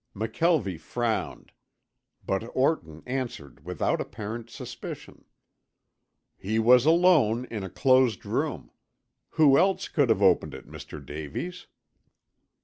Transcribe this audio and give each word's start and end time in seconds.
McKelvie 0.15 0.79
frowned, 0.79 1.51
but 2.25 2.41
Orton 2.55 3.03
answered 3.05 3.63
without 3.63 4.01
apparent 4.01 4.49
suspicion, 4.49 5.25
"He 6.35 6.57
was 6.57 6.87
alone 6.87 7.45
in 7.51 7.63
a 7.63 7.69
closed 7.69 8.25
room. 8.25 8.71
Who 9.37 9.59
else 9.59 9.87
could 9.87 10.09
have 10.09 10.23
opened 10.23 10.55
it, 10.55 10.65
Mr. 10.67 11.05
Davies?" 11.05 11.67